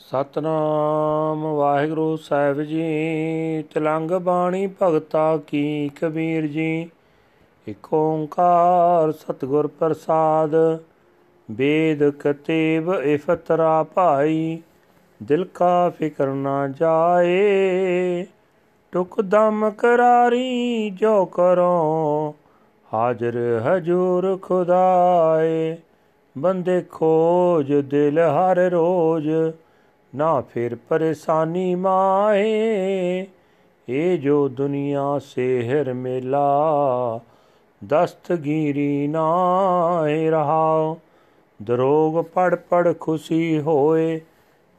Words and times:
ਸਤਨਾਮ 0.00 1.42
ਵਾਹਿਗੁਰੂ 1.46 2.16
ਸਾਹਿਬ 2.16 2.62
ਜੀ, 2.62 3.62
ਤਿਲੰਗ 3.62 4.10
ਬਾਣੀ 4.10 4.66
ਭਗਤਾ 4.82 5.36
ਕੀ 5.36 5.88
ਕਬੀਰ 5.88 6.46
ਜੀ। 6.46 6.90
ਇਕ 7.68 7.92
ਓੰਕਾਰ 7.92 9.12
ਸਤਿਗੁਰ 9.12 9.66
ਪ੍ਰਸਾਦ 9.66 10.54
ਵੇਦ 11.50 12.10
ਕਤੇਬ 12.10 12.92
ਇਫਤਰਾ 12.94 13.82
ਭਾਈ, 13.82 14.62
ਦਿਲ 15.22 15.44
ਕਾ 15.44 15.88
ਫਿਕਰ 15.90 16.26
ਨਾ 16.26 16.68
ਜਾਏ। 16.68 18.26
ਟੁਕ 18.92 19.20
ਦਮ 19.20 19.70
ਕਰਾਰੀ 19.70 20.90
ਜੋ 20.90 21.24
ਕਰੋ, 21.24 22.34
ਹਾਜ਼ਰ 22.94 23.62
ਹਜੂਰ 23.66 24.38
ਖੁਦਾਏ। 24.42 25.76
ਬੰਦੇ 26.38 26.84
ਖੋਜ 26.90 27.72
ਦਿਲ 27.72 28.18
ਹਰ 28.18 28.56
ਰੋਜ਼ 28.56 29.28
ਨਾ 30.14 30.40
ਫਿਰ 30.40 30.76
ਪਰੇਸ਼ਾਨੀ 30.88 31.74
ਮਾਏ 31.74 33.26
ਇਹ 33.88 34.18
ਜੋ 34.18 34.48
ਦੁਨੀਆ 34.48 35.18
ਸੇਹਰ 35.18 35.92
ਮੇਲਾ, 35.92 37.20
ਦਸਤਗੀਰੀ 37.86 39.08
ਨਾਏ 39.08 40.30
ਰਹਾ 40.30 40.96
ਦਰੋਗ 41.62 42.24
ਪੜ 42.24 42.54
ਪੜ 42.54 42.94
ਖੁਸ਼ੀ 43.00 43.60
ਹੋਏ, 43.60 44.20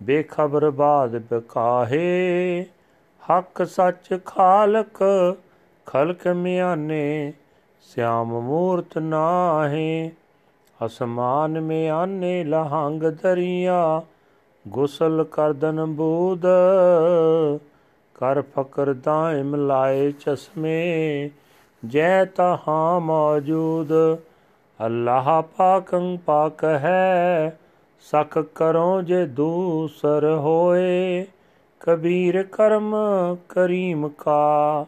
ਬੇਖਬਰ 0.04 0.70
ਬਾਦ 0.70 1.20
ਬਕਾਹੇ। 1.20 2.66
ਹੱਕ 3.32 3.68
ਸੱਚ 3.68 4.20
ਖਾਲਕ, 4.26 5.04
ਖਲਕ 5.86 6.28
ਮਿਆਨੇ, 6.28 7.34
ਸਿਆਮ 7.82 8.40
ਮੂਰਤ 8.40 8.98
ਨਾਹੇ। 8.98 10.12
ਅਸਮਾਨ 10.86 11.62
ਮਿਆਨੇ 11.62 12.44
ਲਹੰਗ 12.44 13.04
ਦਰਿਆ 13.04 14.02
ਗੁਸਲ 14.68 15.24
ਕਰਦਨ 15.24 15.86
ਬੂਦ 15.86 16.46
ਕਰ 18.14 18.42
ਫਕਰ 18.42 18.94
ਦਾਇਮ 18.94 19.56
ਲਾਏ 19.56 20.12
ਚਸ਼ਮੇ, 20.12 21.30
ਜੈ 21.86 22.26
ਤਹਾਂ 22.26 23.00
ਮੌਜੂਦ। 23.00 24.18
ਅੱਲਾਹ 24.86 25.42
ਪਾਕੰ 25.42 26.18
ਪਾਕ 26.26 26.64
ਹੈ, 26.64 27.60
ਸਖ 28.00 28.38
ਕਰੋ 28.38 29.02
ਜੇ 29.02 29.26
ਦੂਸਰ 29.26 30.36
ਹੋਏ। 30.40 31.26
ਕਬੀਰ 31.80 32.44
ਕਰਮ 32.44 32.96
ਕਰੀਮ 33.50 34.10
ਕਾ, 34.10 34.86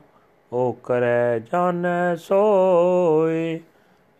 ਓ 0.54 0.72
ਕਰੈ 0.72 1.40
ਜਾਣੈ 1.40 2.16
ਸੋਏ। 2.16 3.60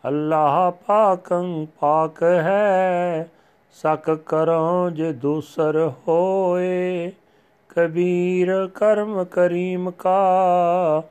ਅੱਲਾਹ 0.08 0.72
ਪਾਕੰ 0.72 1.68
ਪਾਕ 1.80 2.24
ਹੈ 2.24 3.32
ਸਕ 3.74 4.16
ਕਰੋ 4.26 4.90
ਜੇ 4.90 5.14
ਦੂਸਰ 5.14 5.92
ਹੋਏ, 6.08 7.12
ਕਬੀਰ 7.70 8.68
ਕਰਮ 8.68 9.24
ਕਰੀਮ 9.24 9.92
ਕਾ, 9.92 11.04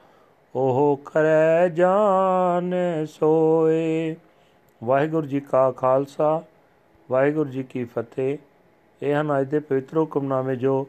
ਉਹ 0.54 1.00
ਕਰੈ 1.04 1.68
ਜਾਣ 1.68 2.74
ਸੋਏ। 3.06 4.16
ਵਾਹਿਗੁਰੂ 4.84 5.26
ਜੀ 5.26 5.40
ਕਾ 5.40 5.70
ਖਾਲਸਾ, 5.70 6.42
ਵਾਹਿਗੁਰੂ 7.10 7.50
ਜੀ 7.50 7.62
ਕੀ 7.62 7.84
ਫਤਿਹ। 7.84 8.38
ਇਹ 9.02 9.20
ਹਨ 9.20 9.40
ਅਜ 9.40 9.48
ਦੇ 9.48 9.58
ਪਵਿੱਤਰ 9.58 9.98
ਹੁਕਮਨਾਮੇ 9.98 10.56
ਜੋ 10.56 10.86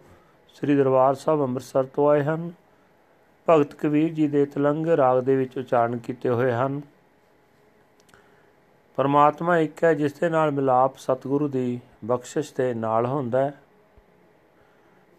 ਸ੍ਰੀ 0.55 0.75
ਦਰਬਾਰ 0.75 1.15
ਸਾਹਿਬ 1.15 1.41
ਅੰਮ੍ਰਿਤਸਰ 1.41 1.83
ਤੋਂ 1.83 2.09
ਆਏ 2.09 2.23
ਹਨ। 2.23 2.51
ਭਗਤ 3.49 3.73
ਕਬੀਰ 3.73 4.13
ਜੀ 4.13 4.27
ਦੇ 4.27 4.45
ਤਲੰਗ 4.45 4.87
ਰਾਗ 4.87 5.23
ਦੇ 5.23 5.35
ਵਿੱਚ 5.35 5.57
ਉਚਾਰਨ 5.57 5.97
ਕੀਤੇ 5.97 6.29
ਹੋਏ 6.29 6.51
ਹਨ। 6.51 6.81
ਪਰਮਾਤਮਾ 8.97 9.57
ਇੱਕ 9.57 9.83
ਹੈ 9.83 9.93
ਜਿਸ 9.93 10.13
ਦੇ 10.13 10.29
ਨਾਲ 10.29 10.51
ਮਿਲਾਪ 10.51 10.97
ਸਤਿਗੁਰੂ 10.97 11.47
ਦੀ 11.47 11.79
ਬਖਸ਼ਿਸ਼ 12.05 12.53
ਦੇ 12.55 12.73
ਨਾਲ 12.73 13.05
ਹੁੰਦਾ 13.05 13.43
ਹੈ। 13.45 13.53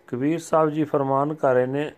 ਕਬੀਰ 0.08 0.39
ਸਾਹਿਬ 0.39 0.70
ਜੀ 0.70 0.84
ਫਰਮਾਨ 0.84 1.34
ਕਰ 1.34 1.55
ਰਹੇ 1.55 1.67
ਨੇ, 1.67 1.91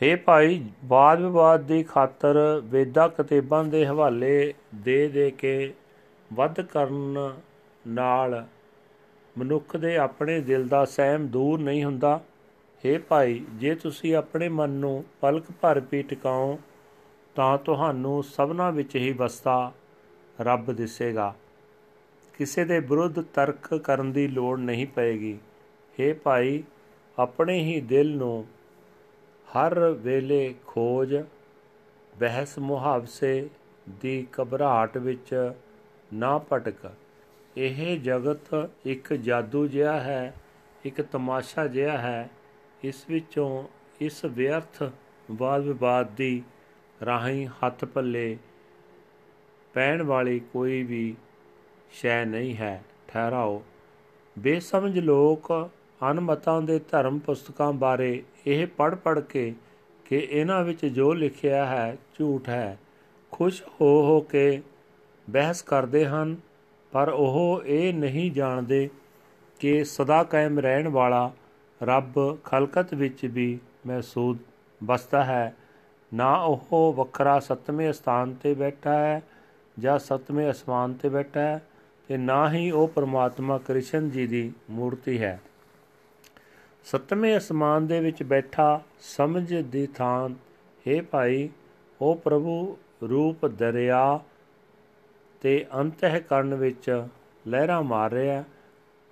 ਹੇ 0.00 0.14
ਭਾਈ 0.16 0.60
ਬਾਦ 0.84 1.20
ਵਿਵਾਦ 1.20 1.62
ਦੀ 1.62 1.82
ਖਾਤਰ 1.82 2.38
ਵੇਦਾਂ 2.64 3.08
ਕਤੇਬਾਂ 3.08 3.64
ਦੇ 3.64 3.84
ਹਵਾਲੇ 3.86 4.54
ਦੇ 4.74 5.06
ਦੇ 5.08 5.30
ਕੇ 5.30 5.72
ਵੱਧ 6.32 6.60
ਕਰਨ 6.60 7.16
ਨਾਲ 7.86 8.44
ਮਨੁੱਖ 9.36 9.76
ਦੇ 9.76 9.96
ਆਪਣੇ 9.96 10.40
ਦਿਲ 10.40 10.68
ਦਾ 10.68 10.84
ਸਹਿਮ 10.84 11.26
ਦੂਰ 11.26 11.60
ਨਹੀਂ 11.60 11.84
ਹੁੰਦਾ। 11.84 12.20
ਹੇ 12.86 12.98
ਭਾਈ, 12.98 13.44
ਜੇ 13.54 13.74
ਤੁਸੀਂ 13.74 14.14
ਆਪਣੇ 14.14 14.48
ਮਨ 14.48 14.70
ਨੂੰ 14.70 15.04
ਪਲਕ 15.20 15.44
ਭਰ 15.60 15.80
ਵੀ 15.80 16.02
ਟਿਕਾਓ, 16.02 16.58
ਤਾਂ 17.34 17.58
ਤੁਹਾਨੂੰ 17.58 18.24
ਸਭਨਾ 18.24 18.70
ਵਿੱਚ 18.70 18.96
ਹੀ 18.96 19.12
ਵਸਦਾ 19.12 19.72
ਰੱਬ 20.40 20.72
ਦਿਸੇਗਾ। 20.72 21.34
ਕਿਸੇ 22.38 22.64
ਦੇ 22.64 22.78
ਵਿਰੁੱਧ 22.80 23.22
ਤਰਕ 23.22 23.74
ਕਰਨ 23.74 24.12
ਦੀ 24.12 24.28
ਲੋੜ 24.28 24.58
ਨਹੀਂ 24.60 24.86
ਪਏਗੀ। 24.86 25.38
ਹੇ 26.00 26.12
ਭਾਈ, 26.12 26.62
ਆਪਣੇ 27.18 27.60
ਹੀ 27.60 27.80
ਦਿਲ 27.80 28.16
ਨੂੰ 28.16 28.46
ਹਰ 29.48 29.90
ਵੇਲੇ 29.90 30.54
ਖੋਜ, 30.66 31.24
ਬਹਿਸ 32.18 32.58
ਮੁਹਾਵਸੇ 32.58 33.48
ਦੀ 34.02 34.26
ਘਬਰਾਹਟ 34.40 34.98
ਵਿੱਚ 34.98 35.52
ਨਾ 36.14 36.38
ਭਟਕ। 36.52 36.90
ਇਹ 37.56 38.00
ਜਗਤ 38.00 38.70
ਇੱਕ 38.84 39.12
ਜਾਦੂ 39.12 39.66
ਜਿਹਾ 39.66 40.00
ਹੈ, 40.00 40.34
ਇੱਕ 40.84 41.02
ਤਮਾਸ਼ਾ 41.02 41.66
ਜਿਹਾ 41.66 41.98
ਹੈ। 41.98 42.30
ਇਸ 42.84 43.04
ਵਿੱਚੋਂ 43.08 43.68
ਇਸ 44.00 44.24
ਵਿਅਰਥ 44.24 44.82
ਵਾਦ 45.30 45.62
ਵਿਵਾਦ 45.62 46.08
ਦੀ 46.10 46.42
ਰਾਹੀਂ 47.06 47.46
ਹੱਥ 47.46 47.84
ਪੱਲੇ 47.84 48.36
ਪੈਣ 49.74 50.02
ਵਾਲੀ 50.02 50.40
ਕੋਈ 50.40 50.82
ਵੀ 50.82 51.16
ਸ਼ੈ 51.90 52.24
ਨਹੀਂ 52.24 52.56
ਹੈ। 52.56 52.84
ਠਹਿਰਾਓ। 53.08 53.62
ਬੇਸਮਝ 54.38 54.98
ਲੋਕ 54.98 55.70
ਅਨਮਤਾਂ 56.10 56.62
ਦੇ 56.62 56.78
ਧਰਮ 56.78 57.18
ਪੁਸਤਕਾਂ 57.18 57.72
ਬਾਰੇ 57.72 58.22
ਇਹ 58.46 58.66
ਪੜ 58.66 58.94
ਪੜ 58.94 59.20
ਕੇ 59.20 59.54
ਕਿ 60.04 60.28
ਇਹਨਾਂ 60.30 60.64
ਵਿੱਚ 60.64 60.86
ਜੋ 60.86 61.12
ਲਿਖਿਆ 61.12 61.66
ਹੈ 61.66 61.96
ਝੂਠ 62.18 62.48
ਹੈ। 62.48 62.78
ਖੁਸ਼ 63.30 63.62
ਹੋ 63.62 64.02
ਹੋ 64.02 64.20
ਕੇ 64.20 64.62
ਬਹਿਸ 65.30 65.62
ਕਰਦੇ 65.62 66.06
ਹਨ, 66.06 66.36
ਪਰ 66.92 67.08
ਉਹ 67.08 67.62
ਇਹ 67.66 67.94
ਨਹੀਂ 67.94 68.32
ਜਾਣਦੇ 68.32 68.88
ਕਿ 69.58 69.84
ਸਦਾ 69.84 70.22
ਕਾਇਮ 70.24 70.58
ਰਹਿਣ 70.58 70.88
ਵਾਲਾ 70.88 71.32
ਰੱਬ 71.84 72.42
ਖਲਕਤ 72.44 72.94
ਵਿੱਚ 72.94 73.26
ਵੀ 73.26 73.58
ਮਹਿਸੂਦ 73.86 74.38
ਬਸਦਾ 74.84 75.24
ਹੈ। 75.24 75.54
ਨਾ 76.14 76.36
ਉਹ 76.36 76.94
ਵੱਖਰਾ 76.96 77.40
ਸਤਵੇਂ 77.40 77.92
ਸਥਾਨ 77.92 78.34
ਤੇ 78.34 78.54
ਬੈਠਾ 78.54 78.98
ਹੈ 78.98 79.22
ਜਾਂ 79.78 79.98
ਸਤਵੇਂ 79.98 80.50
ਅਸਮਾਨ 80.50 80.92
ਤੇ 80.92 81.08
ਬੈਠਾ 81.08 81.40
ਹੈ 81.40 81.62
ਤੇ 82.08 82.16
ਨਾ 82.16 82.52
ਹੀ 82.52 82.70
ਉਹ 82.70 82.88
ਪਰਮਾਤਮਾ 82.88 83.58
ਕ੍ਰਿਸ਼ਨ 83.58 84.10
ਜੀ 84.10 84.26
ਦੀ 84.26 84.52
ਮੂਰਤੀ 84.70 85.22
ਹੈ। 85.22 85.40
ਸਤਵੇਂ 86.84 87.36
ਅਸਮਾਨ 87.36 87.86
ਦੇ 87.86 88.00
ਵਿੱਚ 88.00 88.22
ਬੈਠਾ 88.22 88.80
ਸਮਝ 89.00 89.54
ਦੀ 89.54 89.86
ਥਾਂ, 89.86 90.28
ਹੈ 90.88 91.02
ਭਾਈ, 91.02 91.48
ਉਹ 92.00 92.16
ਪ੍ਰਭੂ 92.16 92.76
ਰੂਪ 93.02 93.46
ਦਰਿਆ 93.46 94.20
ਤੇ 95.40 95.66
ਅੰਤਹਿ 95.74 96.20
ਕਰਨ 96.20 96.54
ਵਿੱਚ 96.54 97.06
ਲਹਿਰਾਂ 97.48 97.82
ਮਾਰ 97.82 98.10
ਰਿਹਾ 98.10 98.44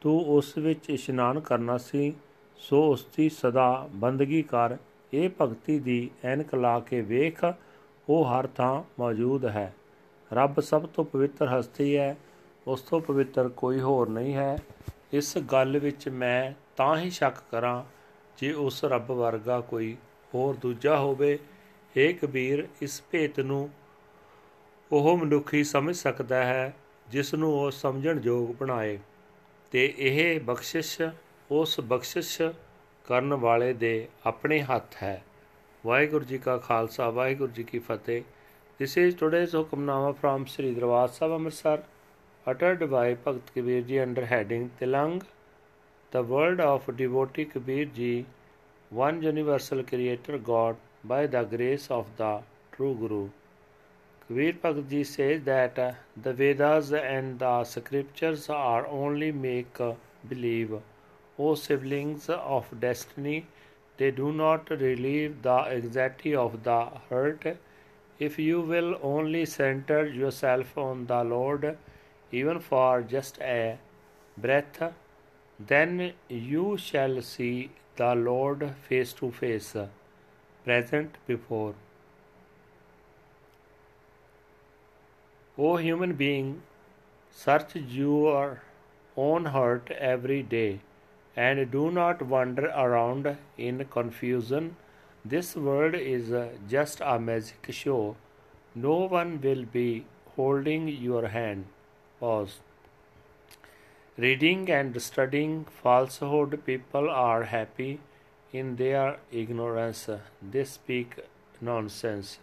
ਤੂੰ 0.01 0.25
ਉਸ 0.27 0.59
ਵਿੱਚ 0.59 0.91
ਇਸ਼ਨਾਨ 0.91 1.41
ਕਰਨਾ 1.41 1.79
ਸੀ 1.79 2.15
ਸੋ 2.57 2.93
ਉਸ 2.93 3.07
ਦੀ 3.17 3.29
ਸਦਾ 3.29 3.89
ਬੰਦਗੀ 3.93 4.43
ਕਰ, 4.43 4.77
ਇਹ 5.15 5.31
ਭਗਤੀ 5.41 5.79
ਦੀ 5.79 6.11
ਐਨਕ 6.25 6.55
ਲਾ 6.55 6.81
ਕੇ 6.81 7.01
ਵੇਖ, 7.01 7.45
ਉਹ 8.09 8.25
ਹਰ 8.25 8.47
ਥਾਂ 8.47 8.83
ਮੌਜੂਦ 8.99 9.45
ਹੈ। 9.45 9.75
ਰੱਬ 10.33 10.61
ਸਭ 10.61 10.87
ਤੋਂ 10.87 11.05
ਪਵਿੱਤਰ 11.05 11.49
ਹਸਤੀ 11.49 11.97
ਹੈ, 11.97 12.17
ਉਸ 12.67 12.83
ਤੋਂ 12.83 13.01
ਪਵਿੱਤਰ 13.01 13.49
ਕੋਈ 13.49 13.81
ਹੋਰ 13.81 14.09
ਨਹੀਂ 14.09 14.35
ਹੈ। 14.35 14.59
ਇਸ 15.13 15.39
ਗੱਲ 15.39 15.79
ਵਿੱਚ 15.79 16.09
ਮੈਂ 16.09 16.53
ਤਾਂ 16.77 16.97
ਹੀ 16.97 17.11
ਸ਼ੱਕ 17.11 17.37
ਕਰਾਂ, 17.51 17.85
ਜੇ 18.39 18.53
ਉਸ 18.53 18.85
ਰੱਬ 18.85 19.11
ਵਰਗਾ 19.11 19.61
ਕੋਈ 19.61 19.97
ਹੋਰ 20.35 20.57
ਦੂਜਾ 20.57 20.99
ਹੋਵੇ। 20.99 21.39
ਏ 21.97 22.13
ਕਬੀਰ, 22.13 22.69
ਇਸ 22.83 23.03
ਭੇਤ 23.11 23.41
ਨੂੰ 23.41 23.71
ਉਹ 24.93 25.19
ਮਨੁੱਖੀ 25.19 25.65
ਸਮਝ 25.65 25.97
ਸਕਦਾ 25.97 26.45
ਹੈ 26.45 26.75
ਜਿਸ 27.09 27.35
ਨੂੰ 27.35 27.55
ਉਹ 27.55 27.71
ਸਮਝਣ 27.71 28.21
ਯੋਗ 28.23 28.49
ਬਣਾਏ। 28.49 28.99
ਤੇ 29.71 29.95
ਇਹ 29.99 30.41
ਬਖਸ਼ਿਸ਼ 30.41 31.03
ਉਸ 31.61 31.81
ਬਖਸ਼ਿਸ਼ 31.81 32.41
ਕਰਨ 33.07 33.35
ਵਾਲੇ 33.47 33.73
ਦੇ 33.73 33.95
ਆਪਣੇ 34.27 34.61
ਹੱਥ 34.71 35.03
ਹੈ 35.03 35.23
ਵਾਹਿਗੁਰੂ 35.87 36.25
ਜੀ 36.25 36.39
ਕਾ 36.39 36.57
ਖਾਲਸਾ 36.59 37.11
ਵਾਹਿਗੁਰੂ 37.11 37.53
ਜੀ 37.53 37.63
ਕੀ 37.63 37.79
ਫਤਿਹ 37.89 38.23
this 38.79 38.99
is 38.99 39.17
today's 39.17 39.57
Hukamnama 39.57 40.11
from 40.23 40.45
Sri 40.49 40.75
Darbar 40.75 41.09
Sahib 41.09 41.35
Amritsar 41.35 41.83
uttered 42.47 42.81
by 42.91 43.15
Bhagat 43.15 43.51
Kabir 43.55 43.83
ji 43.83 43.99
under 44.01 44.27
heading 44.27 44.71
Tilang 44.79 45.23
the 46.13 46.23
world 46.23 46.61
of 46.61 46.89
devotee 46.97 47.45
Kabir 47.45 47.85
ji 47.85 48.27
one 48.91 49.23
universal 49.23 49.83
creator 49.85 50.39
God 50.39 50.77
by 51.05 51.27
the 51.27 51.45
grace 51.45 51.89
of 51.91 52.09
the 52.17 52.41
true 52.73 52.95
Guru 52.95 53.29
Kabir 54.23 54.55
Bhagat 54.55 54.89
ji 54.89 55.05
says 55.05 55.43
that 55.45 55.77
the 56.21 56.33
Vedas 56.33 56.93
and 56.93 57.39
the 57.39 57.63
scriptures 57.65 58.49
are 58.49 58.87
only 58.87 59.31
make 59.31 59.79
believe 60.29 60.75
O 61.39 61.55
siblings 61.55 62.29
of 62.29 62.67
destiny, 62.79 63.47
they 63.97 64.11
do 64.11 64.33
not 64.33 64.69
relieve 64.71 65.41
the 65.43 65.59
anxiety 65.77 66.35
of 66.35 66.63
the 66.63 66.85
heart. 67.09 67.47
If 68.19 68.39
you 68.39 68.61
will 68.61 68.99
only 69.03 69.47
center 69.47 70.07
yourself 70.07 70.77
on 70.77 71.07
the 71.07 71.25
Lord, 71.25 71.79
even 72.31 72.61
for 72.61 73.03
just 73.03 73.41
a 73.41 73.79
breath, 74.37 74.93
then 75.59 76.13
you 76.29 76.77
shall 76.77 77.23
see 77.23 77.71
the 77.97 78.15
Lord 78.15 78.75
face 78.89 79.13
to 79.15 79.31
face, 79.31 79.75
present 80.65 81.17
before. 81.27 81.75
O 85.57 85.77
human 85.77 86.15
being, 86.15 86.63
search 87.31 87.77
your 87.77 88.63
own 89.17 89.47
heart 89.47 89.91
every 89.91 90.43
day 90.43 90.81
and 91.37 91.71
do 91.71 91.91
not 91.91 92.23
wander 92.23 92.67
around 92.67 93.37
in 93.57 93.85
confusion. 93.87 94.77
This 95.25 95.55
world 95.57 95.95
is 95.95 96.33
just 96.69 97.01
a 97.01 97.19
magic 97.19 97.67
show. 97.71 98.17
No 98.75 99.07
one 99.07 99.41
will 99.41 99.65
be 99.65 100.05
holding 100.37 100.89
your 100.89 101.29
hand. 101.29 101.67
Pause. 102.21 102.61
Reading 104.19 104.71
and 104.71 105.01
studying 105.01 105.65
falsehood, 105.65 106.65
people 106.67 107.09
are 107.09 107.45
happy 107.45 108.01
in 108.53 108.77
their 108.77 109.19
ignorance. 109.31 110.09
They 110.43 110.65
speak 110.65 111.21
nonsense. 111.61 112.39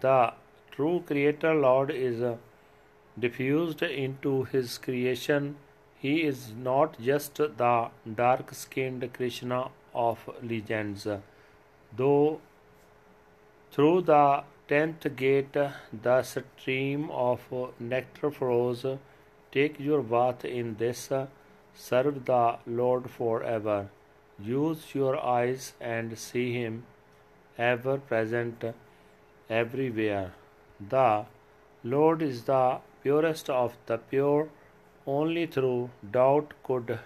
The 0.00 0.32
true 0.72 1.04
Creator 1.06 1.54
Lord 1.54 1.90
is 1.90 2.22
diffused 3.18 3.82
into 3.82 4.44
His 4.44 4.78
creation 4.78 5.56
he 6.04 6.14
is 6.28 6.40
not 6.64 6.96
just 7.00 7.38
the 7.58 7.74
dark 8.16 8.50
skinned 8.52 9.04
Krishna 9.14 9.60
of 10.06 10.24
legends, 10.42 11.06
though 12.00 12.40
through 13.72 14.02
the 14.10 14.24
tenth 14.68 15.06
gate 15.16 15.56
the 16.06 16.16
stream 16.22 17.08
of 17.10 17.46
nectar 17.92 18.30
flows. 18.30 18.84
Take 19.50 19.80
your 19.80 20.02
bath 20.02 20.44
in 20.44 20.74
this, 20.82 21.04
serve 21.86 22.18
the 22.26 22.58
Lord 22.66 23.08
forever. 23.10 23.78
Use 24.38 24.82
your 24.94 25.14
eyes 25.36 25.72
and 25.80 26.18
see 26.18 26.48
Him 26.52 26.84
ever 27.56 27.96
present 27.96 28.66
everywhere. 29.48 30.34
The 30.96 31.24
Lord 31.96 32.20
is 32.20 32.44
the 32.44 32.78
purest 33.02 33.48
of 33.48 33.78
the 33.86 33.98
pure 34.12 34.48
only 35.06 35.46
through 35.46 35.90
doubt 36.10 36.54
could 36.62 36.98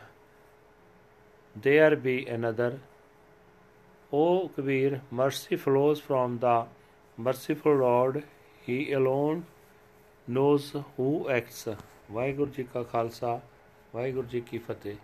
there 1.56 1.96
be 1.96 2.26
another. 2.26 2.80
O 4.12 4.48
Kabir, 4.48 5.00
mercy 5.10 5.56
flows 5.56 6.00
from 6.00 6.38
the 6.38 6.66
merciful 7.18 7.76
Lord. 7.76 8.24
He 8.62 8.92
alone 8.92 9.44
knows 10.28 10.72
who 10.96 11.28
acts. 11.30 11.68
Waheguru 12.12 12.50
ji 12.50 12.62
ਕਾ 12.64 12.82
ਖਾਲਸਾ 12.82 13.40
ਵਾਹਿਗੁਰੂ 13.94 14.26
ਜੀ 14.26 14.40
ਕੀ 14.40 14.58
ਫਤਿਹ 14.58 14.96